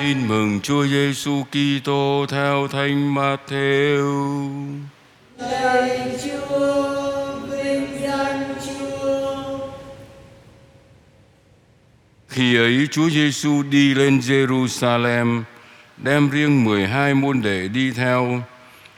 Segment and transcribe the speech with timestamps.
[0.00, 4.02] Tin mừng Chúa Giêsu Kitô theo Thánh Matthew.
[5.38, 9.58] Lạy Chúa, vinh danh Chúa.
[12.28, 15.42] Khi ấy Chúa Giêsu đi lên Jerusalem,
[15.96, 18.42] đem riêng 12 môn đệ đi theo.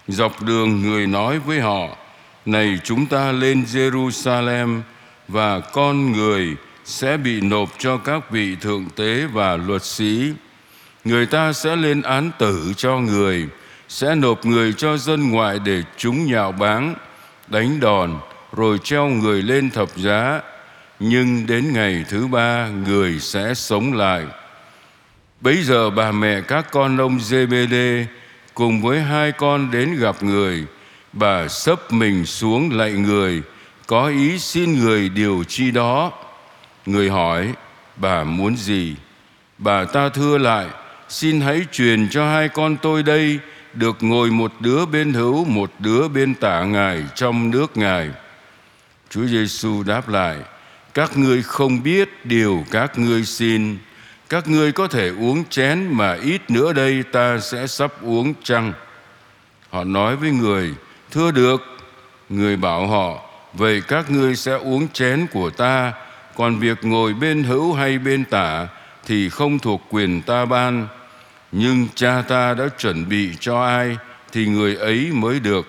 [0.08, 1.96] Dọc đường người nói với họ,
[2.46, 4.80] Này chúng ta lên Jerusalem
[5.28, 10.32] và con người sẽ bị nộp cho các vị thượng tế và luật sĩ.
[11.04, 13.48] Người ta sẽ lên án tử cho người,
[13.88, 16.94] sẽ nộp người cho dân ngoại để chúng nhạo báng,
[17.48, 18.18] đánh đòn,
[18.52, 20.40] rồi treo người lên thập giá.
[21.00, 24.24] Nhưng đến ngày thứ ba, người sẽ sống lại.
[25.40, 28.04] Bấy giờ bà mẹ các con ông JBD
[28.54, 30.64] cùng với hai con đến gặp người.
[31.12, 33.42] Bà sấp mình xuống lạy người,
[33.86, 36.12] có ý xin người điều chi đó.
[36.86, 37.52] Người hỏi,
[37.96, 38.96] bà muốn gì?
[39.58, 40.66] Bà ta thưa lại,
[41.12, 43.38] xin hãy truyền cho hai con tôi đây
[43.74, 48.10] được ngồi một đứa bên hữu, một đứa bên tả Ngài trong nước Ngài.
[49.10, 50.36] Chúa Giêsu đáp lại,
[50.94, 53.78] các ngươi không biết điều các ngươi xin.
[54.28, 58.72] Các ngươi có thể uống chén mà ít nữa đây ta sẽ sắp uống chăng?
[59.70, 60.74] Họ nói với người,
[61.10, 61.62] thưa được.
[62.28, 63.20] Người bảo họ,
[63.52, 65.92] vậy các ngươi sẽ uống chén của ta,
[66.36, 68.66] còn việc ngồi bên hữu hay bên tả
[69.06, 70.88] thì không thuộc quyền ta ban.
[71.52, 73.96] Nhưng cha ta đã chuẩn bị cho ai
[74.32, 75.66] thì người ấy mới được.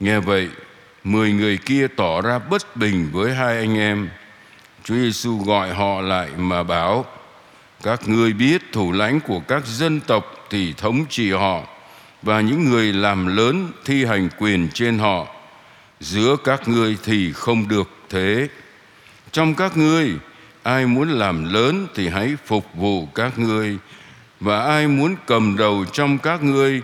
[0.00, 0.48] Nghe vậy,
[1.04, 4.08] mười người kia tỏ ra bất bình với hai anh em.
[4.84, 7.04] Chúa Giêsu gọi họ lại mà bảo:
[7.82, 11.62] Các ngươi biết thủ lãnh của các dân tộc thì thống trị họ
[12.22, 15.26] và những người làm lớn thi hành quyền trên họ.
[16.00, 18.48] Giữa các ngươi thì không được thế.
[19.32, 20.12] Trong các ngươi
[20.62, 23.78] ai muốn làm lớn thì hãy phục vụ các ngươi
[24.40, 26.82] và ai muốn cầm đầu trong các ngươi,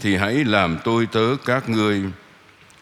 [0.00, 2.02] thì hãy làm tôi tớ các ngươi.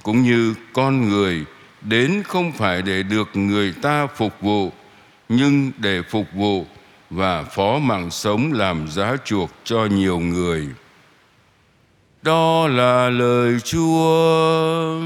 [0.02, 1.44] Cũng như con người,
[1.82, 4.72] đến không phải để được người ta phục vụ,
[5.28, 6.66] nhưng để phục vụ
[7.10, 10.68] và phó mạng sống làm giá chuộc cho nhiều người.
[12.22, 15.00] Đó là lời chúa.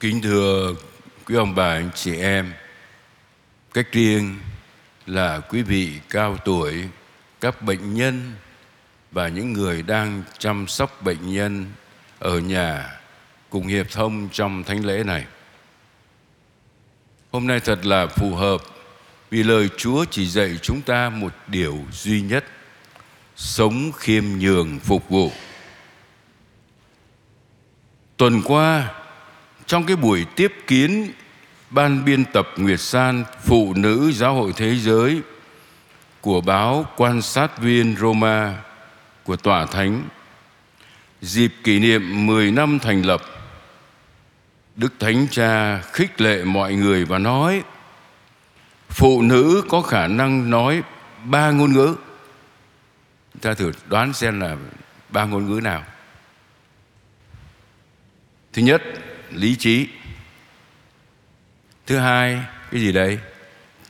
[0.00, 0.74] Kính thưa
[1.24, 2.52] quý ông bà anh chị em,
[3.74, 4.38] cách riêng
[5.06, 6.88] là quý vị cao tuổi,
[7.40, 8.32] các bệnh nhân
[9.10, 11.66] và những người đang chăm sóc bệnh nhân
[12.18, 13.00] ở nhà
[13.50, 15.26] cùng hiệp thông trong thánh lễ này.
[17.32, 18.60] Hôm nay thật là phù hợp
[19.30, 22.44] vì lời Chúa chỉ dạy chúng ta một điều duy nhất:
[23.36, 25.32] sống khiêm nhường phục vụ.
[28.16, 28.94] Tuần qua
[29.70, 31.12] trong cái buổi tiếp kiến
[31.70, 35.22] ban biên tập Nguyệt San, Phụ nữ Giáo hội Thế giới
[36.20, 38.56] của báo Quan sát viên Roma
[39.24, 40.08] của Tòa Thánh,
[41.20, 43.22] dịp kỷ niệm 10 năm thành lập,
[44.76, 47.62] Đức Thánh Cha khích lệ mọi người và nói,
[48.88, 50.82] phụ nữ có khả năng nói
[51.24, 51.94] ba ngôn ngữ.
[53.40, 54.56] Ta thử đoán xem là
[55.08, 55.84] ba ngôn ngữ nào.
[58.52, 58.82] Thứ nhất
[59.32, 59.88] lý trí.
[61.86, 63.18] Thứ hai, cái gì đấy?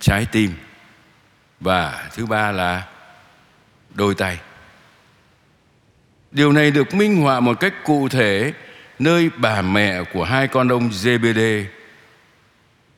[0.00, 0.52] Trái tim.
[1.60, 2.86] Và thứ ba là
[3.94, 4.38] đôi tay.
[6.30, 8.52] Điều này được minh họa một cách cụ thể
[8.98, 11.64] nơi bà mẹ của hai con ông JBD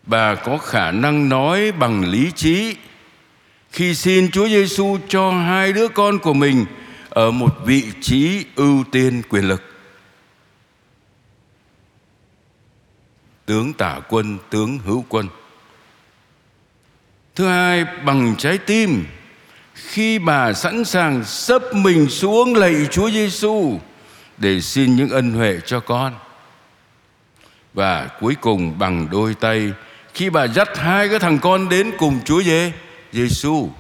[0.07, 2.77] bà có khả năng nói bằng lý trí
[3.71, 6.67] khi xin Chúa Giêsu cho hai đứa con của mình
[7.09, 9.72] ở một vị trí ưu tiên quyền lực.
[13.53, 15.29] Tướng tả quân, tướng hữu quân.
[17.35, 19.05] Thứ hai, bằng trái tim,
[19.75, 23.79] khi bà sẵn sàng sấp mình xuống lạy Chúa Giêsu
[24.39, 26.15] để xin những ân huệ cho con.
[27.75, 29.73] Và cuối cùng, bằng đôi tay,
[30.15, 32.73] khi bà dắt hai cái thằng con đến cùng Chúa Giê
[33.13, 33.71] Giêsu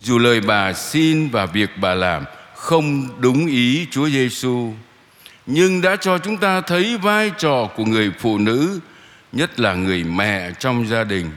[0.00, 2.24] dù lời bà xin và việc bà làm
[2.56, 4.72] không đúng ý Chúa Giêsu
[5.52, 8.80] nhưng đã cho chúng ta thấy vai trò của người phụ nữ,
[9.32, 11.30] nhất là người mẹ trong gia đình.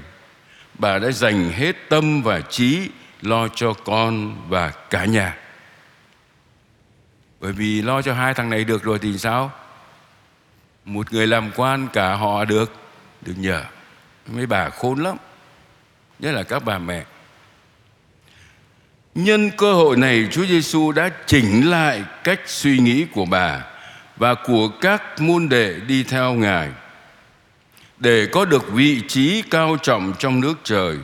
[0.79, 2.89] Bà đã dành hết tâm và trí
[3.21, 5.37] lo cho con và cả nhà.
[7.39, 9.51] Bởi vì lo cho hai thằng này được rồi thì sao?
[10.85, 12.73] Một người làm quan cả họ được.
[13.21, 13.63] Được nhờ.
[14.27, 15.17] Mấy bà khôn lắm.
[16.19, 17.03] Nhất là các bà mẹ.
[19.15, 23.72] Nhân cơ hội này, Chúa Giêsu đã chỉnh lại cách suy nghĩ của bà
[24.17, 26.69] và của các môn đệ đi theo Ngài,
[27.97, 30.97] để có được vị trí cao trọng trong nước trời,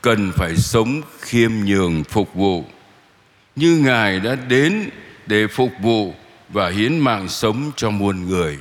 [0.00, 2.64] cần phải sống khiêm nhường phục vụ,
[3.56, 4.90] như ngài đã đến
[5.26, 6.14] để phục vụ
[6.48, 8.58] và hiến mạng sống cho muôn người.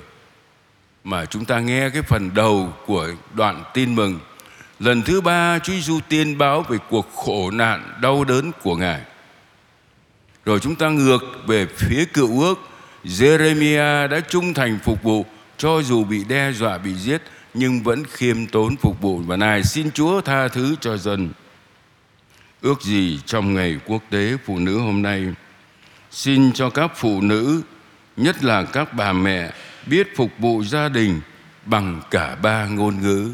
[1.04, 4.19] Mà chúng ta nghe cái phần đầu của đoạn tin mừng.
[4.80, 9.01] Lần thứ ba, Chúa Giêsu tiên báo về cuộc khổ nạn đau đớn của ngài.
[10.45, 12.69] Rồi chúng ta ngược về phía cựu ước
[13.10, 15.26] Jeremiah đã trung thành phục vụ,
[15.58, 17.22] cho dù bị đe dọa, bị giết,
[17.54, 21.30] nhưng vẫn khiêm tốn phục vụ và nài xin Chúa tha thứ cho dân.
[22.62, 25.26] Ước gì trong ngày quốc tế phụ nữ hôm nay,
[26.12, 27.62] xin cho các phụ nữ,
[28.18, 29.54] nhất là các bà mẹ,
[29.86, 31.22] biết phục vụ gia đình
[31.66, 33.32] bằng cả ba ngôn ngữ,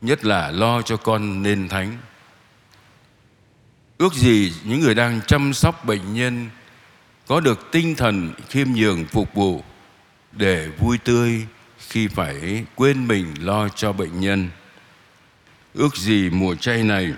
[0.00, 1.96] nhất là lo cho con nên thánh
[3.98, 6.48] ước gì những người đang chăm sóc bệnh nhân
[7.28, 9.62] có được tinh thần khiêm nhường phục vụ
[10.32, 11.46] để vui tươi
[11.88, 14.50] khi phải quên mình lo cho bệnh nhân.
[15.74, 17.12] Ước gì mùa chay này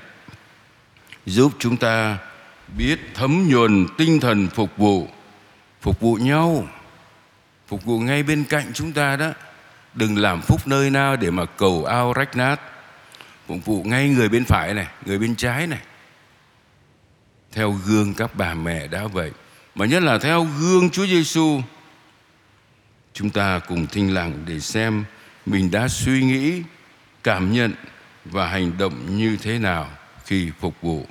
[1.26, 2.18] giúp chúng ta
[2.76, 5.08] biết thấm nhuần tinh thần phục vụ
[5.80, 6.68] phục vụ nhau,
[7.68, 9.32] phục vụ ngay bên cạnh chúng ta đó.
[9.94, 12.60] Đừng làm phúc nơi nào để mà cầu ao rách nát.
[13.46, 15.80] Phục vụ ngay người bên phải này, người bên trái này.
[17.52, 19.32] Theo gương các bà mẹ đã vậy
[19.74, 21.60] mà nhất là theo gương Chúa Giêsu
[23.12, 25.04] chúng ta cùng thinh lặng để xem
[25.46, 26.62] mình đã suy nghĩ,
[27.22, 27.74] cảm nhận
[28.24, 29.90] và hành động như thế nào
[30.24, 31.06] khi phục vụ.